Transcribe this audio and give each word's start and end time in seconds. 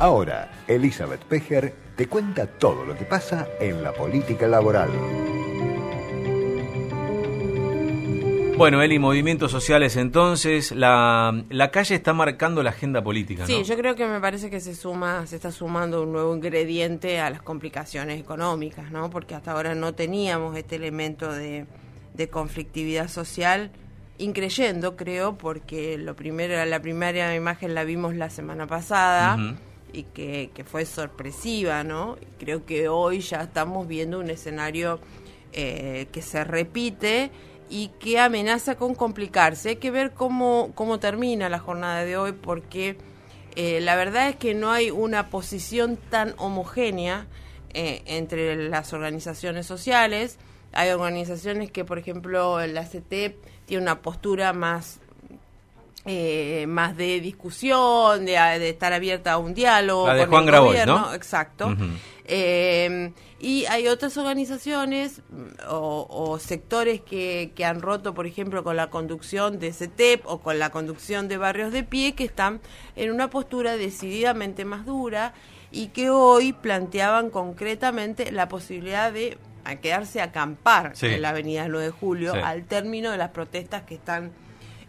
Ahora, 0.00 0.48
Elizabeth 0.68 1.24
Pejer 1.24 1.74
te 1.96 2.06
cuenta 2.06 2.46
todo 2.46 2.84
lo 2.84 2.96
que 2.96 3.04
pasa 3.04 3.48
en 3.58 3.82
la 3.82 3.92
política 3.92 4.46
laboral. 4.46 4.90
Bueno, 8.56 8.80
Eli, 8.80 9.00
movimientos 9.00 9.50
sociales 9.50 9.96
entonces, 9.96 10.70
la, 10.70 11.44
la 11.48 11.70
calle 11.72 11.96
está 11.96 12.12
marcando 12.12 12.62
la 12.62 12.70
agenda 12.70 13.02
política, 13.02 13.46
Sí, 13.46 13.64
yo 13.64 13.76
creo 13.76 13.96
que 13.96 14.06
me 14.06 14.20
parece 14.20 14.50
que 14.50 14.60
se 14.60 14.76
suma, 14.76 15.26
se 15.26 15.36
está 15.36 15.50
sumando 15.50 16.02
un 16.04 16.12
nuevo 16.12 16.34
ingrediente 16.34 17.18
a 17.18 17.30
las 17.30 17.42
complicaciones 17.42 18.20
económicas, 18.20 18.92
¿no? 18.92 19.10
Porque 19.10 19.34
hasta 19.34 19.50
ahora 19.50 19.74
no 19.74 19.94
teníamos 19.94 20.56
este 20.56 20.76
elemento 20.76 21.32
de, 21.32 21.66
de 22.14 22.28
conflictividad 22.28 23.08
social, 23.08 23.70
increyendo, 24.18 24.96
creo, 24.96 25.38
porque 25.38 25.98
lo 25.98 26.14
primero, 26.14 26.64
la 26.64 26.80
primera 26.80 27.34
imagen 27.34 27.74
la 27.74 27.82
vimos 27.82 28.14
la 28.14 28.30
semana 28.30 28.68
pasada 28.68 29.36
y 29.92 30.04
que, 30.04 30.50
que, 30.54 30.64
fue 30.64 30.84
sorpresiva, 30.84 31.84
¿no? 31.84 32.16
Creo 32.38 32.64
que 32.64 32.88
hoy 32.88 33.20
ya 33.20 33.42
estamos 33.42 33.88
viendo 33.88 34.18
un 34.18 34.30
escenario 34.30 35.00
eh, 35.52 36.08
que 36.12 36.20
se 36.20 36.44
repite 36.44 37.30
y 37.70 37.88
que 38.00 38.18
amenaza 38.18 38.76
con 38.76 38.94
complicarse. 38.94 39.70
Hay 39.70 39.76
que 39.76 39.90
ver 39.90 40.12
cómo, 40.12 40.72
cómo 40.74 40.98
termina 40.98 41.48
la 41.48 41.58
jornada 41.58 42.04
de 42.04 42.16
hoy 42.16 42.32
porque 42.32 42.98
eh, 43.56 43.80
la 43.80 43.96
verdad 43.96 44.28
es 44.28 44.36
que 44.36 44.54
no 44.54 44.70
hay 44.70 44.90
una 44.90 45.30
posición 45.30 45.96
tan 45.96 46.34
homogénea 46.36 47.26
eh, 47.72 48.02
entre 48.06 48.68
las 48.68 48.92
organizaciones 48.92 49.66
sociales. 49.66 50.38
Hay 50.72 50.90
organizaciones 50.90 51.70
que, 51.70 51.84
por 51.84 51.98
ejemplo, 51.98 52.64
la 52.66 52.84
CT 52.84 53.34
tiene 53.66 53.82
una 53.82 54.02
postura 54.02 54.52
más 54.52 55.00
eh, 56.10 56.64
más 56.66 56.96
de 56.96 57.20
discusión, 57.20 58.24
de, 58.24 58.32
de, 58.32 58.70
estar 58.70 58.94
abierta 58.94 59.32
a 59.32 59.38
un 59.38 59.52
diálogo. 59.52 60.06
La 60.06 60.14
de 60.14 60.20
con 60.20 60.30
Juan 60.30 60.44
el 60.44 60.50
Grabois, 60.50 60.86
¿no? 60.86 61.12
Exacto. 61.12 61.66
Uh 61.66 61.72
-huh. 61.72 61.96
eh, 62.24 63.12
y 63.38 63.66
hay 63.66 63.88
otras 63.88 64.16
organizaciones 64.16 65.20
o, 65.68 66.06
o 66.08 66.38
sectores 66.38 67.02
que, 67.02 67.52
que, 67.54 67.66
han 67.66 67.82
roto, 67.82 68.14
por 68.14 68.26
ejemplo, 68.26 68.64
con 68.64 68.74
la 68.74 68.88
conducción 68.88 69.58
de 69.58 69.70
CETEP 69.74 70.26
o 70.26 70.38
con 70.40 70.58
la 70.58 70.70
conducción 70.70 71.28
de 71.28 71.36
barrios 71.36 71.72
de 71.72 71.84
pie, 71.84 72.14
que 72.14 72.24
están 72.24 72.62
en 72.96 73.12
una 73.12 73.28
postura 73.28 73.76
decididamente 73.76 74.64
más 74.64 74.86
dura 74.86 75.34
y 75.70 75.88
que 75.88 76.08
hoy 76.08 76.54
planteaban 76.54 77.28
concretamente 77.28 78.32
la 78.32 78.48
posibilidad 78.48 79.12
de 79.12 79.36
a 79.64 79.76
quedarse 79.76 80.22
a 80.22 80.24
acampar 80.24 80.92
sí. 80.96 81.06
en 81.06 81.20
la 81.20 81.28
avenida 81.28 81.68
9 81.68 81.84
de 81.84 81.90
julio 81.90 82.32
sí. 82.32 82.40
al 82.42 82.64
término 82.64 83.10
de 83.10 83.18
las 83.18 83.32
protestas 83.32 83.82
que 83.82 83.96
están 83.96 84.32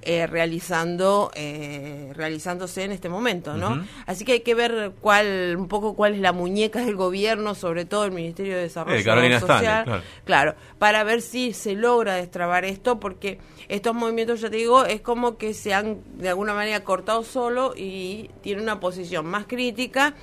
eh, 0.02 0.28
realizando 0.28 1.32
eh, 1.36 2.12
realizándose 2.16 2.84
en 2.84 2.92
este 2.92 3.10
momento, 3.10 3.56
¿no? 3.56 3.70
Uh 3.70 3.76
-huh. 3.76 3.86
Así 4.06 4.24
que 4.24 4.34
hay 4.34 4.40
que 4.42 4.56
ver 4.56 4.94
cuál 5.02 5.56
un 5.58 5.68
poco 5.68 5.94
cuál 5.96 6.14
es 6.16 6.22
la 6.22 6.32
muñeca 6.32 6.86
del 6.86 6.96
gobierno, 6.96 7.54
sobre 7.54 7.84
todo 7.84 8.06
el 8.06 8.12
Ministerio 8.12 8.56
de 8.56 8.64
Desarrollo 8.64 8.98
eh, 8.98 9.04
Social, 9.04 9.40
Stanley, 9.42 9.84
claro. 9.86 10.02
claro, 10.24 10.56
para 10.78 11.04
ver 11.04 11.22
si 11.22 11.54
se 11.54 11.74
logra 11.74 12.16
destrabar 12.16 12.64
esto, 12.64 13.00
porque 13.00 13.40
estos 13.68 13.94
movimientos, 13.94 14.40
ya 14.42 14.50
te 14.50 14.58
digo, 14.58 14.86
es 14.86 15.02
como 15.02 15.38
que 15.38 15.54
se 15.54 15.74
han 15.74 16.00
de 16.18 16.30
alguna 16.30 16.54
manera 16.54 16.84
cortado 16.84 17.24
solo 17.24 17.74
y 17.76 18.30
tienen 18.42 18.64
una 18.64 18.80
posición 18.80 19.26
más 19.26 19.46
crítica. 19.48 20.16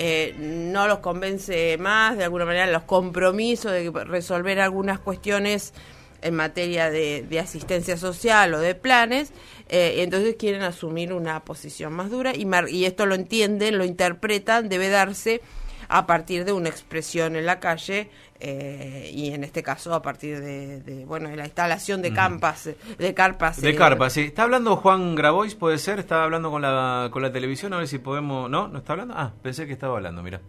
Eh, 0.00 0.34
no 0.38 0.86
los 0.86 1.00
convence 1.00 1.76
más, 1.76 2.16
de 2.16 2.24
alguna 2.24 2.44
manera, 2.44 2.66
los 2.68 2.84
compromisos 2.84 3.72
de 3.72 3.90
resolver 3.90 4.60
algunas 4.60 5.00
cuestiones 5.00 5.74
en 6.22 6.34
materia 6.34 6.90
de, 6.90 7.24
de, 7.28 7.38
asistencia 7.38 7.96
social 7.96 8.54
o 8.54 8.60
de 8.60 8.74
planes, 8.74 9.32
eh, 9.68 9.96
entonces 9.98 10.36
quieren 10.38 10.62
asumir 10.62 11.12
una 11.12 11.44
posición 11.44 11.92
más 11.92 12.10
dura 12.10 12.34
y, 12.34 12.46
y 12.70 12.84
esto 12.84 13.06
lo 13.06 13.14
entienden, 13.14 13.78
lo 13.78 13.84
interpretan, 13.84 14.68
debe 14.68 14.88
darse 14.88 15.40
a 15.88 16.06
partir 16.06 16.44
de 16.44 16.52
una 16.52 16.68
expresión 16.68 17.36
en 17.36 17.46
la 17.46 17.60
calle 17.60 18.10
eh, 18.40 19.10
y 19.12 19.32
en 19.32 19.42
este 19.42 19.62
caso 19.62 19.94
a 19.94 20.02
partir 20.02 20.40
de, 20.40 20.80
de, 20.80 21.04
bueno 21.04 21.28
de 21.28 21.36
la 21.36 21.44
instalación 21.44 22.02
de 22.02 22.12
campas 22.12 22.68
de 22.98 23.14
carpas 23.14 23.60
de 23.60 23.70
eh, 23.70 23.74
carpas 23.74 24.12
sí. 24.12 24.20
Está 24.20 24.44
hablando 24.44 24.76
Juan 24.76 25.14
Grabois 25.16 25.54
puede 25.54 25.78
ser 25.78 25.98
está 25.98 26.22
hablando 26.22 26.50
con 26.50 26.62
la 26.62 27.08
con 27.10 27.22
la 27.22 27.32
televisión 27.32 27.72
a 27.72 27.78
ver 27.78 27.88
si 27.88 27.98
podemos 27.98 28.48
no 28.48 28.68
no 28.68 28.78
está 28.78 28.92
hablando 28.92 29.14
ah 29.16 29.32
pensé 29.42 29.66
que 29.66 29.72
estaba 29.72 29.96
hablando 29.96 30.22
mira 30.22 30.40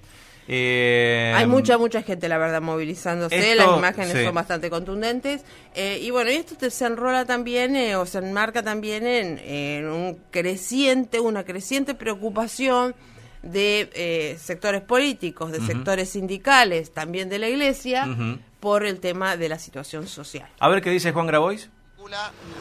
eh, 0.51 1.31
Hay 1.35 1.45
mucha, 1.45 1.77
mucha 1.77 2.01
gente, 2.01 2.27
la 2.27 2.39
verdad, 2.39 2.59
movilizándose. 2.59 3.51
Esto, 3.51 3.65
Las 3.67 3.77
imágenes 3.77 4.13
sí. 4.13 4.23
son 4.25 4.33
bastante 4.33 4.69
contundentes. 4.71 5.41
Eh, 5.75 5.99
y 6.01 6.09
bueno, 6.09 6.31
y 6.31 6.35
esto 6.35 6.69
se 6.69 6.85
enrola 6.85 7.25
también, 7.25 7.75
eh, 7.75 7.95
o 7.95 8.05
se 8.07 8.17
enmarca 8.17 8.63
también 8.63 9.05
en, 9.05 9.37
en, 9.39 9.87
un 9.87 10.19
creciente, 10.31 11.19
una 11.19 11.43
creciente 11.43 11.93
preocupación 11.93 12.95
de 13.43 13.89
eh, 13.93 14.37
sectores 14.41 14.81
políticos, 14.81 15.51
de 15.51 15.59
uh 15.59 15.61
-huh. 15.61 15.67
sectores 15.67 16.09
sindicales, 16.09 16.91
también 16.93 17.29
de 17.29 17.37
la 17.37 17.47
iglesia, 17.47 18.05
uh 18.07 18.09
-huh. 18.09 18.39
por 18.59 18.85
el 18.85 18.99
tema 18.99 19.37
de 19.37 19.49
la 19.49 19.59
situación 19.59 20.07
social. 20.07 20.49
A 20.59 20.67
ver 20.67 20.81
qué 20.81 20.89
dice 20.89 21.11
Juan 21.11 21.27
Grabois. 21.27 21.69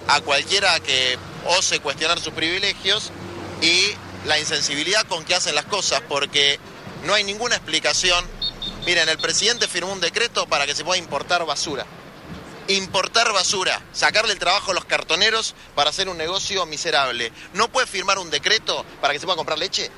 A 0.09 0.21
cualquiera 0.21 0.79
que 0.81 1.17
ose 1.59 1.81
cuestionar 1.81 2.19
sus 2.19 2.35
privilegios 2.35 3.11
y 3.63 3.95
la 4.27 4.39
insensibilidad 4.39 5.05
con 5.07 5.25
que 5.25 5.35
hacen 5.35 5.55
las 5.55 5.65
cosas, 5.65 6.03
porque 6.07 6.59
no 7.05 7.15
hay 7.15 7.25
ninguna 7.25 7.57
explicación. 7.57 8.25
Miren, 8.87 9.09
el 9.09 9.19
presidente 9.19 9.69
firmó 9.69 9.93
un 9.93 10.01
decreto 10.01 10.47
para 10.47 10.67
que 10.67 10.75
se 10.75 10.85
pueda 10.85 10.99
importar 10.99 11.45
basura. 11.45 11.87
Importar 12.69 13.33
basura, 13.33 13.83
sacarle 13.93 14.33
el 14.33 14.39
trabajo 14.39 14.73
a 14.73 14.75
los 14.75 14.85
cartoneros 14.85 15.55
para 15.75 15.91
hacer 15.91 16.09
un 16.09 16.19
negocio 16.19 16.67
miserable. 16.67 17.33
¿No 17.55 17.69
puede 17.69 17.87
firmar 17.87 18.19
un 18.19 18.31
decreto 18.31 18.85
para 19.01 19.15
que 19.15 19.21
se 19.21 19.27
pueda 19.27 19.37
comprar 19.37 19.59
leche? 19.59 19.91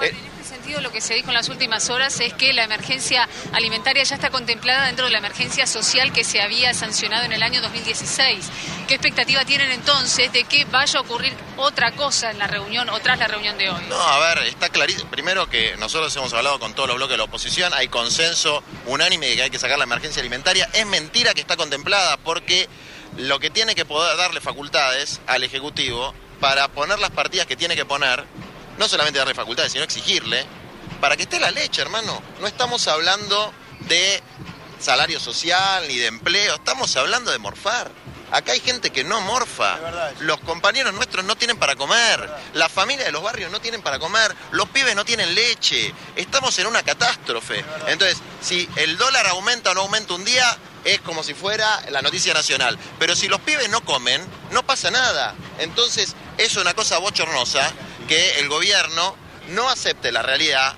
En 0.00 0.16
este 0.16 0.44
sentido, 0.44 0.80
lo 0.80 0.92
que 0.92 1.00
se 1.00 1.14
dijo 1.14 1.28
en 1.28 1.34
las 1.34 1.48
últimas 1.48 1.90
horas 1.90 2.20
es 2.20 2.32
que 2.32 2.52
la 2.52 2.64
emergencia 2.64 3.28
alimentaria 3.52 4.02
ya 4.02 4.14
está 4.14 4.30
contemplada 4.30 4.86
dentro 4.86 5.04
de 5.04 5.10
la 5.10 5.18
emergencia 5.18 5.66
social 5.66 6.12
que 6.12 6.24
se 6.24 6.40
había 6.40 6.72
sancionado 6.74 7.24
en 7.24 7.32
el 7.32 7.42
año 7.42 7.60
2016. 7.60 8.46
¿Qué 8.88 8.94
expectativa 8.94 9.44
tienen 9.44 9.70
entonces 9.70 10.32
de 10.32 10.44
que 10.44 10.64
vaya 10.64 10.98
a 10.98 11.02
ocurrir 11.02 11.34
otra 11.56 11.92
cosa 11.92 12.30
en 12.30 12.38
la 12.38 12.46
reunión 12.46 12.88
o 12.88 12.98
tras 13.00 13.18
la 13.18 13.28
reunión 13.28 13.58
de 13.58 13.68
hoy? 13.68 13.82
No, 13.88 14.00
a 14.00 14.18
ver, 14.20 14.46
está 14.46 14.70
clarísimo. 14.70 15.10
Primero 15.10 15.48
que 15.48 15.76
nosotros 15.76 16.14
hemos 16.16 16.32
hablado 16.32 16.58
con 16.58 16.74
todos 16.74 16.88
los 16.88 16.96
bloques 16.96 17.12
de 17.12 17.18
la 17.18 17.24
oposición, 17.24 17.72
hay 17.74 17.88
consenso 17.88 18.62
unánime 18.86 19.26
de 19.26 19.36
que 19.36 19.42
hay 19.42 19.50
que 19.50 19.58
sacar 19.58 19.76
la 19.76 19.84
emergencia 19.84 20.20
alimentaria. 20.20 20.68
Es 20.72 20.86
mentira 20.86 21.34
que 21.34 21.40
está 21.40 21.56
contemplada 21.56 22.16
porque 22.16 22.68
lo 23.16 23.38
que 23.38 23.50
tiene 23.50 23.74
que 23.74 23.84
poder 23.84 24.16
darle 24.16 24.40
facultades 24.40 25.20
al 25.26 25.44
Ejecutivo 25.44 26.14
para 26.40 26.68
poner 26.68 26.98
las 26.98 27.10
partidas 27.10 27.46
que 27.46 27.56
tiene 27.56 27.76
que 27.76 27.84
poner 27.84 28.24
no 28.80 28.88
solamente 28.88 29.18
darle 29.18 29.34
facultades, 29.34 29.72
sino 29.72 29.84
exigirle, 29.84 30.42
para 31.02 31.14
que 31.14 31.24
esté 31.24 31.38
la 31.38 31.50
leche, 31.50 31.82
hermano. 31.82 32.22
No 32.40 32.46
estamos 32.46 32.88
hablando 32.88 33.52
de 33.80 34.22
salario 34.80 35.20
social 35.20 35.86
ni 35.86 35.96
de 35.96 36.06
empleo, 36.06 36.54
estamos 36.54 36.96
hablando 36.96 37.30
de 37.30 37.38
morfar. 37.38 37.92
Acá 38.32 38.52
hay 38.52 38.60
gente 38.60 38.90
que 38.90 39.04
no 39.04 39.20
morfa. 39.20 39.76
Los 40.20 40.40
compañeros 40.40 40.94
nuestros 40.94 41.26
no 41.26 41.36
tienen 41.36 41.58
para 41.58 41.76
comer. 41.76 42.30
La 42.54 42.70
familia 42.70 43.04
de 43.04 43.12
los 43.12 43.22
barrios 43.22 43.50
no 43.50 43.60
tienen 43.60 43.82
para 43.82 43.98
comer. 43.98 44.34
Los 44.52 44.68
pibes 44.70 44.94
no 44.94 45.04
tienen 45.04 45.34
leche. 45.34 45.92
Estamos 46.16 46.58
en 46.60 46.66
una 46.66 46.82
catástrofe. 46.82 47.62
Entonces, 47.88 48.18
si 48.40 48.66
el 48.76 48.96
dólar 48.96 49.26
aumenta 49.26 49.72
o 49.72 49.74
no 49.74 49.80
aumenta 49.80 50.14
un 50.14 50.24
día, 50.24 50.56
es 50.84 51.00
como 51.00 51.24
si 51.24 51.34
fuera 51.34 51.82
la 51.90 52.02
noticia 52.02 52.32
nacional. 52.32 52.78
Pero 53.00 53.16
si 53.16 53.26
los 53.28 53.40
pibes 53.40 53.68
no 53.68 53.84
comen, 53.84 54.24
no 54.52 54.62
pasa 54.62 54.92
nada. 54.92 55.34
Entonces, 55.58 56.14
es 56.38 56.56
una 56.56 56.72
cosa 56.72 56.98
bochornosa 56.98 57.74
que 58.10 58.40
el 58.40 58.48
gobierno 58.48 59.14
no 59.50 59.68
acepte 59.68 60.10
la 60.10 60.20
realidad, 60.22 60.74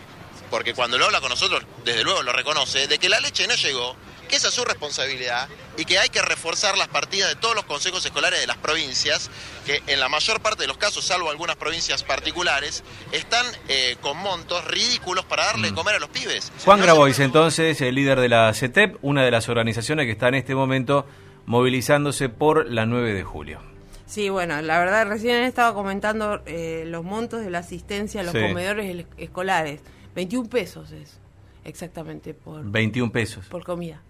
porque 0.50 0.75
cuando 0.75 0.98
lo 0.98 1.06
habla 1.06 1.22
con 1.22 1.31
nosotros, 1.31 1.62
desde 1.82 2.04
luego 2.04 2.22
lo 2.22 2.31
reconoce, 2.31 2.87
de 2.88 2.98
que 2.98 3.09
la 3.09 3.20
leche 3.20 3.47
no 3.47 3.54
llegó, 3.54 3.97
que 4.28 4.37
esa 4.37 4.48
es 4.48 4.54
su 4.54 4.62
responsabilidad 4.66 5.48
y 5.78 5.87
que 5.87 5.98
hay 5.98 6.10
que 6.10 6.20
reforzar 6.20 6.76
las 6.76 6.88
partidas 6.88 7.31
de 7.31 7.37
todos 7.37 7.54
los 7.54 7.65
consejos 7.65 8.04
escolares 8.04 8.38
de 8.38 8.47
las 8.47 8.59
provincias, 8.59 9.31
que 9.65 9.82
en 9.87 9.98
la 9.98 10.10
mayor 10.10 10.43
parte 10.43 10.65
de 10.65 10.66
los 10.66 10.76
casos, 10.76 11.06
salvo 11.06 11.31
algunas 11.31 11.56
provincias 11.56 12.03
particulares, 12.03 12.84
están 13.12 13.47
eh, 13.66 13.97
con 14.03 14.19
montos 14.19 14.62
ridículos 14.66 15.25
para 15.25 15.47
darle 15.47 15.69
de 15.69 15.75
comer 15.75 15.94
a 15.94 16.00
los 16.00 16.11
pibes. 16.11 16.52
Juan 16.67 16.81
no 16.81 16.84
Grabois, 16.84 17.17
se... 17.17 17.25
entonces, 17.25 17.81
el 17.81 17.94
líder 17.94 18.20
de 18.20 18.29
la 18.29 18.52
CETEP, 18.52 18.99
una 19.00 19.25
de 19.25 19.31
las 19.31 19.49
organizaciones 19.49 20.05
que 20.05 20.12
está 20.12 20.29
en 20.29 20.34
este 20.34 20.55
momento 20.55 21.06
movilizándose 21.46 22.29
por 22.29 22.70
la 22.70 22.84
9 22.84 23.14
de 23.14 23.25
julio. 23.25 23.71
Sí, 24.12 24.29
bueno, 24.29 24.61
la 24.61 24.79
verdad 24.79 25.09
recién 25.09 25.43
estaba 25.43 25.73
comentando 25.73 26.43
eh, 26.44 26.85
los 26.87 27.03
montos 27.03 27.43
de 27.43 27.49
la 27.49 27.61
asistencia 27.61 28.20
a 28.20 28.25
los 28.25 28.35
sí. 28.35 28.43
comedores 28.43 29.06
escolares. 29.17 29.81
21 30.14 30.50
pesos 30.50 30.93
es 30.93 31.19
exactamente 31.64 32.35
por 32.35 32.62
21 32.62 33.11
pesos 33.11 33.47
por 33.47 33.64
comida. 33.64 34.03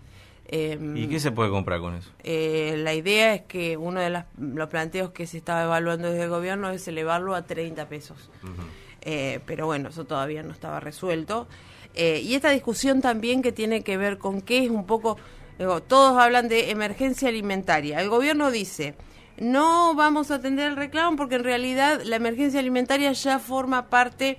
Eh, 0.47 0.77
¿Y 0.97 1.07
qué 1.07 1.21
se 1.21 1.31
puede 1.31 1.51
comprar 1.51 1.79
con 1.79 1.95
eso? 1.95 2.11
Eh, 2.25 2.75
la 2.79 2.95
idea 2.95 3.33
es 3.33 3.43
que 3.43 3.77
uno 3.77 4.01
de 4.01 4.11
las, 4.11 4.27
los 4.41 4.69
planteos 4.69 5.11
que 5.11 5.29
se 5.29 5.39
estaba 5.39 5.63
evaluando 5.63 6.11
desde 6.11 6.25
el 6.25 6.31
gobierno 6.31 6.71
es 6.71 6.89
elevarlo 6.89 7.37
a 7.37 7.43
30 7.43 7.89
pesos. 7.89 8.29
Uh 8.43 8.49
-huh. 8.49 9.41
pero 9.47 9.67
bueno, 9.67 9.91
eso 9.91 10.05
todavía 10.05 10.43
no 10.43 10.51
estaba 10.51 10.81
resuelto. 10.81 11.47
y 11.95 12.35
esta 12.35 12.51
discusión 12.51 13.03
también 13.03 13.41
que 13.41 13.53
tiene 13.53 13.85
que 13.85 13.97
ver 13.97 14.19
con 14.19 14.41
qué 14.41 14.65
es 14.65 14.71
un 14.71 14.85
poco, 14.85 15.17
digo, 15.61 15.81
todos 15.81 16.19
hablan 16.19 16.49
de 16.49 16.73
emergencia 16.73 17.29
alimentaria. 17.29 18.01
El 18.01 18.09
gobierno 18.09 18.51
dice 18.51 18.97
no 19.39 19.95
vamos 19.95 20.31
a 20.31 20.37
atender 20.37 20.71
el 20.71 20.77
reclamo 20.77 21.17
porque 21.17 21.37
en 21.37 21.45
realidad 21.45 22.03
la 22.05 22.17
emergencia 22.17 22.61
alimentaria 22.61 23.13
ya 23.13 23.39
forma 23.39 23.87
parte 23.87 24.37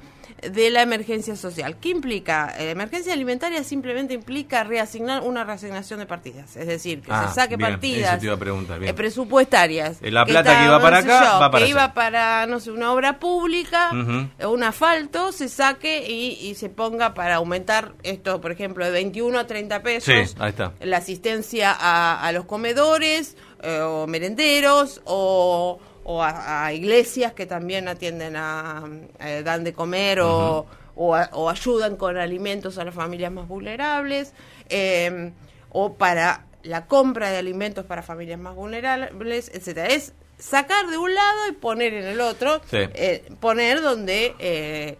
de 0.51 0.69
la 0.69 0.81
emergencia 0.81 1.36
social. 1.36 1.78
¿Qué 1.80 1.90
implica? 1.90 2.54
La 2.57 2.72
emergencia 2.72 3.13
alimentaria 3.13 3.63
simplemente 3.63 4.13
implica 4.13 4.63
reasignar 4.63 5.22
una 5.24 5.44
reasignación 5.44 6.00
de 6.00 6.06
partidas, 6.06 6.56
es 6.56 6.68
decir, 6.68 7.01
que 7.01 7.12
Ah, 7.12 7.28
se 7.30 7.36
saque 7.36 7.56
bien, 7.57 7.72
partidas 7.72 8.12
eso 8.12 8.19
te 8.19 8.25
iba 8.25 8.36
a 8.36 8.40
preguntar, 8.40 8.80
bien. 8.80 8.90
eh, 8.92 8.94
presupuestarias. 8.94 9.98
Eh, 10.01 10.12
la 10.12 10.25
plata 10.25 10.57
que 10.60 10.66
iba 10.66 10.80
para 10.81 11.01
no 11.01 11.13
acá, 11.13 11.24
yo, 11.34 11.40
va 11.40 11.51
para 11.51 11.63
que 11.66 11.69
iba 11.69 11.94
para, 11.94 12.45
no 12.48 12.60
sé, 12.60 12.72
una 12.72 12.92
obra 12.94 13.19
pública, 13.19 13.92
eh, 14.40 14.45
un 14.45 14.63
asfalto, 14.63 15.31
se 15.31 15.50
saque 15.50 16.10
y, 16.10 16.48
y 16.50 16.56
se 16.56 16.69
ponga 16.69 17.13
para 17.13 17.36
aumentar 17.36 17.94
esto, 18.04 18.42
por 18.42 18.51
ejemplo, 18.51 18.86
de 18.86 18.92
21 18.92 19.38
a 19.40 19.48
30 19.48 19.84
pesos. 19.84 20.04
Sí, 20.30 20.36
ahí 20.40 20.50
está. 20.50 20.74
La 20.81 20.98
asistencia 20.98 21.72
a, 21.78 22.22
a 22.25 22.31
los 22.31 22.45
comedores 22.45 23.36
eh, 23.62 23.80
o 23.81 24.07
merenderos 24.07 25.01
o, 25.06 25.80
o 26.05 26.21
a, 26.23 26.65
a 26.65 26.73
iglesias 26.73 27.33
que 27.33 27.45
también 27.45 27.88
atienden 27.88 28.35
a, 28.35 28.83
eh, 29.19 29.41
dan 29.44 29.63
de 29.63 29.73
comer 29.73 30.19
o, 30.21 30.65
o, 30.95 31.15
a- 31.15 31.29
o 31.33 31.50
ayudan 31.50 31.95
con 31.97 32.17
alimentos 32.17 32.77
a 32.77 32.83
las 32.85 32.94
familias 32.95 33.31
más 33.31 33.47
vulnerables 33.47 34.33
eh, 34.69 35.31
o 35.69 35.94
para 35.95 36.45
la 36.63 36.85
compra 36.88 37.29
de 37.31 37.38
alimentos 37.38 37.85
para 37.85 38.03
familias 38.03 38.39
más 38.39 38.55
vulnerables, 38.55 39.50
etcétera. 39.53 39.88
Es 39.88 40.13
sacar 40.38 40.88
de 40.88 40.97
un 40.97 41.13
lado 41.13 41.47
y 41.50 41.53
poner 41.53 41.94
en 41.94 42.06
el 42.06 42.21
otro, 42.21 42.61
Sí. 42.69 42.77
eh, 42.94 43.23
poner 43.39 43.81
donde 43.81 44.33
eh, 44.39 44.97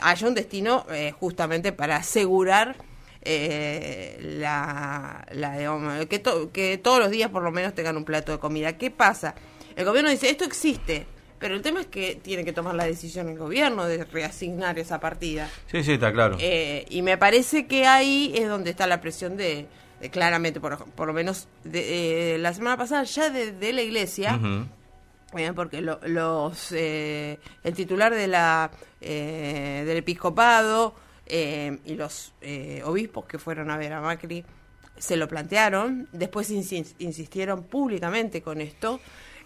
haya 0.00 0.26
un 0.28 0.34
destino 0.34 0.84
justamente 1.18 1.72
para 1.72 1.96
asegurar 1.96 2.76
eh, 3.24 4.18
la, 4.20 5.24
la 5.32 5.56
digamos, 5.58 6.06
que, 6.06 6.18
to- 6.18 6.50
que 6.52 6.78
todos 6.78 6.98
los 6.98 7.10
días 7.10 7.30
por 7.30 7.42
lo 7.42 7.50
menos 7.52 7.74
tengan 7.74 7.96
un 7.96 8.04
plato 8.04 8.32
de 8.32 8.38
comida. 8.38 8.76
¿Qué 8.78 8.90
pasa? 8.90 9.34
El 9.76 9.84
gobierno 9.84 10.10
dice, 10.10 10.30
esto 10.30 10.44
existe, 10.44 11.06
pero 11.38 11.54
el 11.54 11.62
tema 11.62 11.80
es 11.80 11.86
que 11.86 12.14
tiene 12.16 12.44
que 12.44 12.52
tomar 12.52 12.74
la 12.74 12.84
decisión 12.84 13.28
el 13.28 13.38
gobierno 13.38 13.84
de 13.86 14.04
reasignar 14.04 14.78
esa 14.78 15.00
partida. 15.00 15.48
Sí, 15.70 15.82
sí, 15.82 15.92
está 15.92 16.12
claro. 16.12 16.36
Eh, 16.40 16.84
y 16.90 17.02
me 17.02 17.18
parece 17.18 17.66
que 17.66 17.86
ahí 17.86 18.32
es 18.36 18.48
donde 18.48 18.70
está 18.70 18.86
la 18.86 19.00
presión 19.00 19.36
de, 19.36 19.66
de 20.00 20.10
claramente, 20.10 20.60
por, 20.60 20.84
por 20.92 21.06
lo 21.06 21.12
menos 21.12 21.48
de, 21.64 22.34
eh, 22.34 22.38
la 22.38 22.52
semana 22.54 22.76
pasada 22.76 23.04
ya 23.04 23.30
de, 23.30 23.52
de 23.52 23.72
la 23.72 23.82
iglesia, 23.82 24.38
eh, 25.36 25.52
porque 25.54 25.80
lo- 25.80 26.00
los 26.06 26.72
eh, 26.72 27.38
el 27.64 27.74
titular 27.74 28.14
de 28.14 28.28
la 28.28 28.70
eh, 29.00 29.82
del 29.86 29.96
episcopado 29.96 30.94
eh, 31.26 31.78
y 31.86 31.94
los 31.94 32.34
eh, 32.40 32.82
obispos 32.84 33.24
que 33.24 33.38
fueron 33.38 33.70
a 33.70 33.76
ver 33.78 33.92
a 33.94 34.00
Macri 34.00 34.44
se 34.98 35.16
lo 35.16 35.26
plantearon, 35.26 36.06
después 36.12 36.50
insi- 36.52 36.94
insistieron 36.98 37.64
públicamente 37.64 38.42
con 38.42 38.60
esto. 38.60 39.00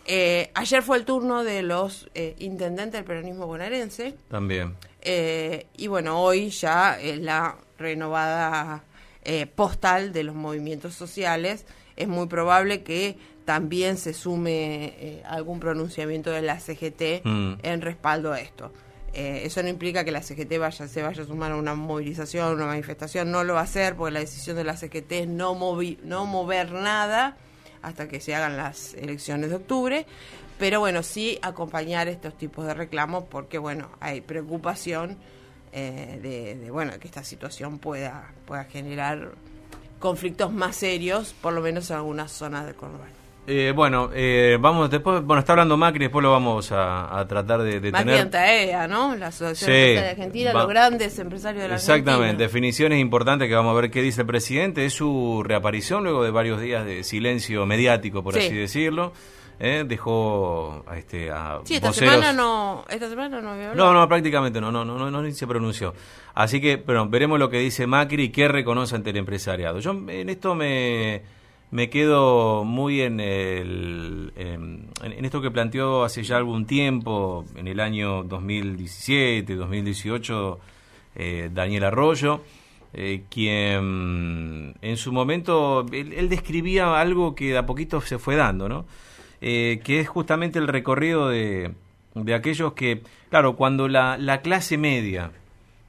Eh, 0.07 0.51
ayer 0.55 0.83
fue 0.83 0.97
el 0.99 1.05
turno 1.05 1.43
de 1.45 1.63
los 1.63 2.09
eh, 2.15 2.35
intendentes 2.39 2.93
del 2.95 3.05
peronismo 3.05 3.47
bonaerense. 3.47 4.15
También. 4.29 4.77
Eh, 5.03 5.67
y 5.77 5.89
bueno, 5.89 6.21
hoy 6.23 6.51
ya 6.51 6.99
es 7.01 7.19
la 7.19 7.57
renovada 7.79 8.85
eh, 9.25 9.47
postal 9.47 10.13
de 10.13 10.23
los 10.25 10.35
movimientos 10.35 10.95
sociales. 10.95 11.67
Es 11.97 12.07
muy 12.09 12.27
probable 12.29 12.83
que 12.83 13.17
también 13.45 13.97
se 13.97 14.13
sume 14.15 14.95
eh, 14.99 15.23
algún 15.27 15.61
pronunciamiento 15.61 16.31
de 16.31 16.43
la 16.43 16.59
CGT 16.61 17.25
Mm. 17.25 17.55
en 17.63 17.81
respaldo 17.81 18.33
a 18.33 18.41
esto. 18.41 18.73
Eh, 19.13 19.43
eso 19.45 19.63
no 19.63 19.69
implica 19.69 20.05
que 20.05 20.11
la 20.13 20.21
CGT 20.23 20.59
vaya, 20.59 20.87
se 20.89 21.03
vaya 21.03 21.23
a 21.23 21.27
sumar 21.27 21.53
a 21.53 21.57
una 21.57 21.75
movilización, 21.75 22.55
una 22.55 22.67
manifestación, 22.67 23.31
no 23.31 23.45
lo 23.45 23.55
va 23.55 23.61
a 23.61 23.65
hacer 23.65 23.97
porque 23.97 24.13
la 24.13 24.21
decisión 24.21 24.57
de 24.57 24.65
la 24.65 24.77
CGT 24.77 25.11
es 25.13 25.29
no, 25.29 25.55
movi- 25.55 25.99
no 26.03 26.27
mover 26.27 26.71
nada 26.73 27.37
hasta 27.87 28.09
que 28.09 28.21
se 28.21 28.35
hagan 28.35 28.57
las 28.57 28.95
elecciones 28.95 29.51
de 29.51 29.57
octubre, 29.57 30.07
pero 30.59 30.81
bueno, 30.81 31.05
sí 31.05 31.39
acompañar 31.41 32.09
estos 32.09 32.37
tipos 32.37 32.67
de 32.67 32.75
reclamos 32.75 33.25
porque 33.25 33.59
bueno, 33.59 33.91
hay 34.01 34.21
preocupación 34.23 35.17
eh, 35.73 36.19
de, 36.21 36.57
de, 36.57 36.71
bueno 36.73 36.99
que 36.99 37.07
esta 37.07 37.23
situación 37.23 37.79
pueda, 37.79 38.33
pueda 38.45 38.65
generar 38.65 39.31
conflictos 40.01 40.53
más 40.53 40.75
serios, 40.75 41.33
por 41.41 41.53
lo 41.53 41.61
menos 41.61 41.89
en 41.91 41.97
algunas 41.97 42.33
zonas 42.33 42.67
del 42.67 42.75
conurbano. 42.75 43.26
Eh, 43.49 43.73
bueno, 43.77 44.11
eh, 44.13 44.59
vamos 44.61 44.91
después, 44.91 45.23
bueno, 45.23 45.39
está 45.39 45.53
hablando 45.53 45.77
Macri, 45.77 46.01
después 46.07 46.21
lo 46.23 46.33
vamos 46.33 46.73
a, 46.73 47.17
a 47.17 47.29
tratar 47.29 47.63
de, 47.63 47.79
de 47.79 47.93
Más 47.93 48.01
tener. 48.01 48.17
bien 48.17 48.31
TAEA, 48.31 48.89
¿no? 48.89 49.15
La 49.15 49.29
Asociación 49.29 49.71
Sí, 49.71 49.73
de 49.95 50.09
Argentina, 50.11 50.53
va- 50.53 50.61
los 50.63 50.69
grandes 50.69 51.17
empresarios 51.21 51.63
de 51.63 51.69
la 51.69 51.75
Exactamente, 51.77 52.23
Argentina. 52.25 52.45
definiciones 52.45 52.99
importantes 53.01 53.47
que 53.49 53.55
vamos 53.55 53.71
a 53.77 53.81
ver 53.81 53.91
qué 53.93 54.03
dice 54.03 54.23
el 54.23 54.27
presidente. 54.27 54.85
Es 54.85 54.95
su 54.95 55.45
reaparición 55.47 56.03
luego 56.03 56.25
de 56.25 56.33
varios 56.33 56.61
días 56.61 56.85
de 56.85 57.05
silencio 57.05 57.65
mediático, 57.67 58.23
por 58.25 58.35
Sí. 58.35 58.41
así 58.41 58.55
decirlo. 58.57 59.13
Eh, 59.61 59.85
Dejó 59.87 60.85
a, 60.87 60.99
este, 60.99 61.31
a 61.31 61.61
Sí, 61.65 61.77
esta 61.77 61.89
voceros- 61.91 62.15
semana 62.15 62.33
no, 62.33 62.85
esta 62.91 63.09
semana 63.09 63.41
no 63.41 63.51
había 63.53 63.71
hablado. 63.71 63.93
No, 63.95 64.01
no, 64.01 64.09
prácticamente 64.09 64.61
no, 64.61 64.73
no, 64.73 64.85
no, 64.85 64.99
no, 64.99 65.09
no 65.11 65.23
ni 65.23 65.31
se 65.33 65.47
pronunció. 65.47 65.95
Así 66.35 66.61
que, 66.61 66.79
pero 66.79 67.09
veremos 67.09 67.39
lo 67.39 67.49
que 67.49 67.59
dice 67.61 67.87
Macri 67.87 68.25
y 68.25 68.29
qué 68.31 68.49
reconoce 68.49 68.97
ante 68.97 69.11
el 69.11 69.17
empresariado. 69.19 69.79
Yo 69.79 69.93
en 70.09 70.29
esto 70.29 70.55
me, 70.55 71.23
me 71.71 71.91
quedo 71.91 72.65
muy 72.65 73.01
en, 73.03 73.21
el, 73.21 74.33
en, 74.37 75.25
esto 75.25 75.41
que 75.43 75.51
planteó 75.51 76.05
hace 76.05 76.23
ya 76.23 76.37
algún 76.37 76.67
tiempo, 76.67 77.45
en 77.57 77.69
el 77.69 77.81
año 77.81 78.23
2017, 78.23 79.55
2018, 79.55 80.61
eh, 81.17 81.51
Daniel 81.53 81.85
Arroyo, 81.85 82.43
eh, 82.93 83.25
quien 83.29 84.75
en 84.81 84.97
su 84.97 85.13
momento, 85.13 85.85
él, 85.93 86.13
él 86.13 86.29
describía 86.29 87.01
algo 87.01 87.35
que 87.35 87.53
de 87.53 87.59
a 87.59 87.67
poquito 87.67 88.01
se 88.01 88.19
fue 88.19 88.37
dando, 88.37 88.69
¿no? 88.69 88.87
Eh, 89.41 89.81
que 89.85 90.01
es 90.01 90.09
justamente 90.09 90.59
el 90.59 90.69
recorrido 90.69 91.29
de, 91.29 91.75
de 92.15 92.35
aquellos 92.35 92.73
que, 92.73 93.03
claro, 93.29 93.57
cuando 93.57 93.87
la, 93.87 94.17
la 94.17 94.41
clase 94.41 94.79
media 94.79 95.31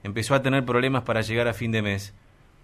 empezó 0.04 0.36
a 0.36 0.42
tener 0.42 0.66
problemas 0.66 1.04
para 1.04 1.22
llegar 1.22 1.48
a 1.48 1.54
fin 1.54 1.72
de 1.72 1.82
mes, 1.82 2.14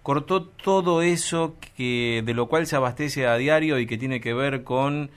cortó 0.04 0.42
todo 0.44 1.02
eso 1.02 1.56
que 1.76 2.22
de 2.24 2.34
lo 2.34 2.46
cual 2.46 2.68
se 2.68 2.76
abastece 2.76 3.26
a 3.26 3.36
diario 3.36 3.80
y 3.80 3.86
que 3.86 3.98
tiene 3.98 4.20
que 4.20 4.32
ver 4.34 4.62
con 4.62 5.10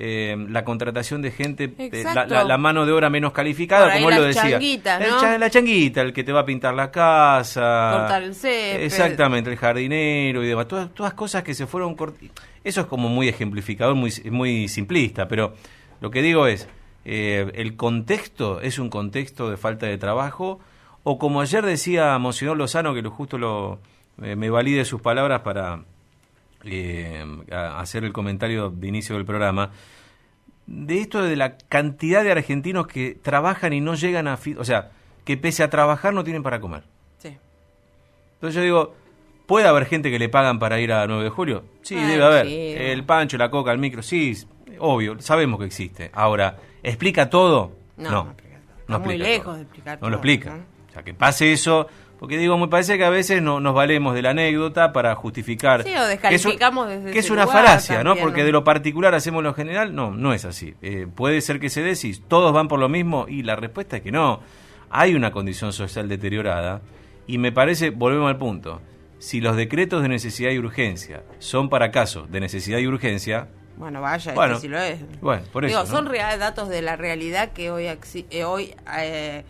eh, 0.00 0.36
la 0.48 0.64
contratación 0.64 1.22
de 1.22 1.32
gente, 1.32 1.74
eh, 1.76 2.04
la, 2.14 2.24
la- 2.24 2.44
la 2.44 2.56
mano 2.56 2.86
de 2.86 2.92
obra 2.92 3.10
menos 3.10 3.32
calificada, 3.32 3.92
como 3.94 4.10
él 4.10 4.14
lo 4.16 4.22
decía. 4.22 4.42
changuitas, 4.52 5.00
El 5.02 5.10
¿no? 5.10 5.38
la 5.38 5.50
changuita, 5.50 6.02
el 6.02 6.12
que 6.12 6.22
te 6.22 6.30
va 6.32 6.40
a 6.40 6.44
pintar 6.46 6.72
la 6.74 6.88
casa. 6.92 7.90
Cortar 7.98 8.22
el 8.22 8.32
césped. 8.36 8.84
Exactamente, 8.84 9.50
el 9.50 9.56
jardinero 9.56 10.44
y 10.44 10.46
demás. 10.46 10.68
Todas, 10.68 10.94
todas 10.94 11.14
cosas 11.14 11.42
que 11.42 11.52
se 11.52 11.66
fueron 11.66 11.96
cort- 11.96 12.14
Eso 12.62 12.80
es 12.82 12.86
como 12.86 13.08
muy 13.08 13.26
ejemplificador, 13.28 13.96
muy, 13.96 14.12
muy 14.30 14.68
simplista, 14.68 15.26
pero 15.26 15.54
lo 16.00 16.12
que 16.12 16.22
digo 16.22 16.46
es, 16.46 16.68
eh, 17.04 17.50
el 17.56 17.74
contexto 17.74 18.60
es 18.60 18.78
un 18.78 18.90
contexto 18.90 19.50
de 19.50 19.56
falta 19.56 19.86
de 19.86 19.98
trabajo, 19.98 20.60
o 21.02 21.18
como 21.18 21.40
ayer 21.40 21.64
decía 21.66 22.16
Monseñor 22.18 22.56
Lozano, 22.56 22.94
que 22.94 23.02
lo 23.02 23.10
justo 23.10 23.36
lo, 23.36 23.80
eh, 24.22 24.36
me 24.36 24.50
valide 24.50 24.84
sus 24.84 25.00
palabras 25.00 25.40
para 25.40 25.84
eh, 26.64 27.24
hacer 27.50 28.04
el 28.04 28.12
comentario 28.12 28.70
de 28.70 28.88
inicio 28.88 29.14
del 29.16 29.24
programa, 29.24 29.70
de 30.66 31.00
esto 31.00 31.22
de 31.22 31.36
la 31.36 31.56
cantidad 31.56 32.22
de 32.24 32.32
argentinos 32.32 32.86
que 32.86 33.14
trabajan 33.22 33.72
y 33.72 33.80
no 33.80 33.94
llegan 33.94 34.28
a... 34.28 34.38
O 34.58 34.64
sea, 34.64 34.90
que 35.24 35.36
pese 35.36 35.62
a 35.62 35.70
trabajar 35.70 36.12
no 36.14 36.24
tienen 36.24 36.42
para 36.42 36.60
comer. 36.60 36.84
Sí. 37.18 37.36
Entonces 38.34 38.54
yo 38.56 38.62
digo, 38.62 38.94
¿puede 39.46 39.66
haber 39.66 39.86
gente 39.86 40.10
que 40.10 40.18
le 40.18 40.28
pagan 40.28 40.58
para 40.58 40.80
ir 40.80 40.92
a 40.92 41.06
9 41.06 41.24
de 41.24 41.30
julio? 41.30 41.64
Sí, 41.82 41.96
Ay, 41.96 42.06
debe 42.06 42.24
haber. 42.24 42.46
sí. 42.46 42.72
El 42.76 43.04
pancho, 43.04 43.36
la 43.38 43.50
coca, 43.50 43.72
el 43.72 43.78
micro, 43.78 44.02
sí, 44.02 44.36
obvio, 44.78 45.20
sabemos 45.20 45.58
que 45.60 45.66
existe. 45.66 46.10
Ahora, 46.12 46.56
¿explica 46.82 47.28
todo? 47.30 47.72
No, 47.96 48.10
no. 48.10 48.24
no 48.24 48.30
explica 48.30 48.58
todo. 48.58 48.74
no 48.88 48.96
Está 48.96 48.98
muy 48.98 49.14
explica 49.14 49.28
lejos 49.30 49.44
todo. 49.44 49.54
de 49.56 49.62
explicar 49.62 49.94
No 49.96 50.00
todo, 50.00 50.10
lo 50.10 50.16
explica. 50.16 50.50
¿no? 50.56 50.62
O 50.88 50.92
sea, 50.92 51.02
que 51.02 51.14
pase 51.14 51.52
eso, 51.52 51.86
porque 52.18 52.36
digo, 52.36 52.58
me 52.58 52.68
parece 52.68 52.98
que 52.98 53.04
a 53.04 53.10
veces 53.10 53.40
no, 53.40 53.60
nos 53.60 53.74
valemos 53.74 54.14
de 54.14 54.22
la 54.22 54.30
anécdota 54.30 54.92
para 54.92 55.14
justificar. 55.14 55.84
Sí, 55.84 55.90
o 55.90 55.92
que 55.92 56.00
es 56.02 56.08
descalificamos 56.08 56.88
desde 56.88 57.12
Que 57.12 57.18
es 57.18 57.30
una 57.30 57.44
lugar 57.44 57.64
falacia, 57.64 58.02
¿no? 58.02 58.16
Porque 58.16 58.40
¿no? 58.40 58.46
de 58.46 58.52
lo 58.52 58.64
particular 58.64 59.14
hacemos 59.14 59.42
lo 59.42 59.54
general. 59.54 59.94
No, 59.94 60.10
no 60.10 60.32
es 60.32 60.44
así. 60.44 60.74
Eh, 60.82 61.06
puede 61.14 61.40
ser 61.40 61.60
que 61.60 61.70
se 61.70 61.82
dé 61.82 61.94
si 61.94 62.18
todos 62.18 62.52
van 62.52 62.66
por 62.68 62.80
lo 62.80 62.88
mismo 62.88 63.26
y 63.28 63.42
la 63.42 63.56
respuesta 63.56 63.98
es 63.98 64.02
que 64.02 64.10
no. 64.10 64.40
Hay 64.90 65.14
una 65.14 65.30
condición 65.30 65.72
social 65.72 66.08
deteriorada 66.08 66.80
y 67.26 67.38
me 67.38 67.52
parece, 67.52 67.90
volvemos 67.90 68.28
al 68.28 68.38
punto, 68.38 68.80
si 69.18 69.40
los 69.40 69.56
decretos 69.56 70.02
de 70.02 70.08
necesidad 70.08 70.50
y 70.50 70.58
urgencia 70.58 71.22
son 71.38 71.68
para 71.68 71.90
casos 71.90 72.30
de 72.30 72.40
necesidad 72.40 72.78
y 72.78 72.86
urgencia, 72.86 73.48
Bueno, 73.76 74.00
vaya, 74.00 74.32
Bueno, 74.34 74.54
este 74.54 74.66
sí 74.66 74.68
lo 74.68 74.80
es. 74.80 74.98
bueno, 75.20 75.42
por 75.52 75.66
Digo, 75.66 75.82
eso, 75.82 75.88
¿no? 75.88 75.96
son 75.98 76.06
reales 76.06 76.40
datos 76.40 76.68
de 76.68 76.82
la 76.82 76.96
realidad 76.96 77.52
que 77.52 77.70
hoy 77.70 77.86
eh, 77.86 78.44
hoy 78.44 78.74
eh, 78.98 79.44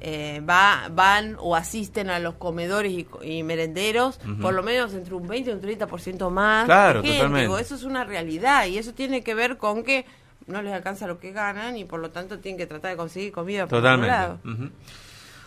eh, 0.00 0.42
va, 0.48 0.88
van 0.92 1.36
o 1.38 1.56
asisten 1.56 2.10
a 2.10 2.18
los 2.18 2.34
comedores 2.34 2.92
y, 2.92 3.06
y 3.22 3.42
merenderos, 3.42 4.18
por 4.40 4.52
lo 4.54 4.62
menos 4.62 4.92
entre 4.94 5.14
un 5.14 5.26
20 5.26 5.50
y 5.50 5.52
un 5.54 5.60
30% 5.62 6.30
más. 6.30 6.64
Claro, 6.66 7.00
de 7.00 7.08
gente. 7.08 7.18
totalmente. 7.18 7.42
Digo, 7.46 7.58
eso 7.58 7.74
es 7.74 7.84
una 7.84 8.04
realidad 8.04 8.66
y 8.66 8.78
eso 8.78 8.92
tiene 8.92 9.22
que 9.22 9.34
ver 9.34 9.56
con 9.56 9.82
que 9.84 10.04
no 10.46 10.60
les 10.60 10.72
alcanza 10.74 11.06
lo 11.06 11.18
que 11.18 11.32
ganan 11.32 11.76
y 11.78 11.84
por 11.84 12.00
lo 12.00 12.10
tanto 12.10 12.38
tienen 12.38 12.58
que 12.58 12.66
tratar 12.66 12.90
de 12.90 12.96
conseguir 12.98 13.32
comida 13.32 13.66
por 13.66 13.78
otro 13.78 13.90
Totalmente. 13.90 14.10
lado. 14.16 14.38
Ujú. 14.44 14.70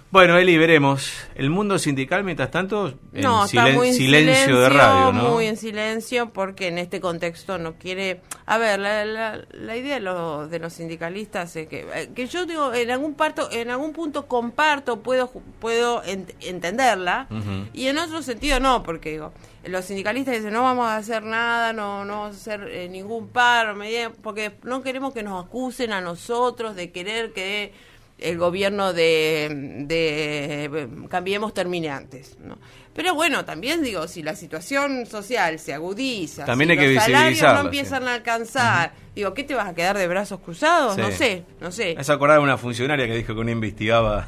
Bueno, 0.10 0.38
Eli, 0.38 0.58
veremos. 0.58 1.12
El 1.36 1.50
mundo 1.50 1.78
sindical, 1.78 2.24
mientras 2.24 2.50
tanto, 2.50 2.94
en 3.14 3.22
No, 3.24 3.44
está 3.44 3.64
silen- 3.66 3.76
muy 3.76 3.90
en 3.90 3.94
silencio, 3.94 4.58
de 4.62 4.70
radio, 4.70 5.12
¿no? 5.12 5.30
Muy 5.32 5.48
en 5.48 5.58
silencio 5.58 6.30
porque 6.32 6.70
en 6.70 6.78
este 6.78 7.02
contexto 7.02 7.58
no 7.58 7.74
quiere... 7.74 8.22
A 8.46 8.58
ver, 8.58 8.80
la, 8.80 9.04
la, 9.04 9.42
la 9.52 9.76
idea 9.76 9.96
de, 9.96 10.00
los 10.00 10.50
de 10.50 10.60
los 10.60 10.72
sindicalistas 10.72 11.54
es 11.58 11.68
que, 11.68 11.86
eh, 11.94 12.10
que 12.16 12.26
yo 12.28 12.46
digo, 12.46 12.74
en 12.74 12.90
algún, 12.90 13.16
parto, 13.16 13.50
en 13.52 13.70
algún 13.70 13.92
punto 13.92 14.28
comparto, 14.28 15.02
puedo, 15.02 15.30
puedo 15.60 16.02
ent- 16.04 16.34
entenderla 16.40 17.28
y 17.74 17.88
en 17.88 17.98
otro 17.98 18.22
sentido 18.22 18.62
no, 18.62 18.84
porque 18.84 19.12
digo, 19.12 19.34
los 19.66 19.84
sindicalistas 19.84 20.36
dicen 20.36 20.54
no 20.54 20.64
vamos 20.64 20.88
a 20.88 20.96
hacer 20.96 21.24
nada, 21.24 21.74
no, 21.74 22.06
no 22.06 22.22
vamos 22.22 22.38
a 22.38 22.40
hacer 22.40 22.70
eh, 22.72 22.88
ningún 22.88 23.28
paro, 23.28 23.78
porque 24.24 24.54
no 24.64 24.82
queremos 24.82 25.14
que 25.14 25.24
nos 25.24 25.46
acusen 25.46 25.92
a 25.92 26.00
nosotros 26.00 26.78
de 26.78 26.92
querer 26.92 27.34
que 27.34 27.74
el 28.18 28.38
gobierno 28.38 28.94
de, 28.94 29.84
de 29.86 30.90
Cambiemos 31.10 31.54
termine 31.54 31.90
antes. 31.90 32.38
¿no? 32.40 32.58
Pero 32.94 33.14
bueno, 33.14 33.46
también 33.46 33.84
digo, 33.84 34.08
si 34.08 34.24
la 34.24 34.36
situación 34.36 35.06
social 35.06 35.60
se 35.60 35.74
agudiza, 35.74 36.46
También 36.46 36.70
si 36.70 36.72
hay 36.72 36.78
que 36.80 36.94
los 36.96 37.04
salarios 37.04 37.54
no 37.54 37.62
empiezan 37.62 38.08
a 38.08 38.16
alcanzar, 38.16 38.94
digo, 39.16 39.36
¿qué 39.36 39.44
te 39.44 39.54
vas 39.54 39.68
a 39.68 39.76
quedar 39.76 39.98
de 39.98 40.08
brazos 40.08 40.40
cruzados? 40.40 40.96
Sí. 40.96 41.02
No 41.02 41.12
sé, 41.12 41.44
no 41.62 41.72
sé. 41.72 41.92
Es 41.92 42.10
acordar 42.10 42.38
de 42.38 42.44
una 42.44 42.58
funcionaria 42.58 43.06
que 43.06 43.16
dijo 43.16 43.36
que 43.36 43.44
no 43.44 43.52
investigaba 43.52 44.28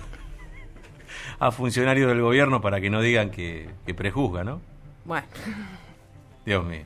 a 1.40 1.52
funcionarios 1.52 2.10
del 2.10 2.22
gobierno 2.22 2.62
para 2.62 2.80
que 2.80 2.92
no 2.92 3.02
digan 3.02 3.32
que, 3.32 3.70
que 3.88 3.96
prejuzga, 3.96 4.44
¿no? 4.44 4.62
Bueno, 5.04 5.26
Dios 6.46 6.64
mío. 6.64 6.86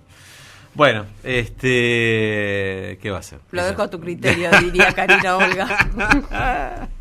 Bueno, 0.76 1.06
este. 1.24 2.98
¿Qué 3.02 3.12
va 3.12 3.20
a 3.20 3.24
ser? 3.24 3.40
lo 3.52 3.64
dejo 3.64 3.84
a 3.84 3.90
tu 3.90 4.00
criterio, 4.00 4.50
diría 4.60 4.92
Karina 4.94 5.36
Olga. 5.38 6.88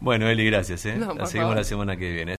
Bueno, 0.00 0.28
Eli, 0.28 0.44
gracias. 0.46 0.86
¿eh? 0.86 0.96
No, 0.96 1.14
la 1.14 1.26
seguimos 1.26 1.48
favor. 1.50 1.56
la 1.56 1.64
semana 1.64 1.96
que 1.96 2.12
viene. 2.12 2.36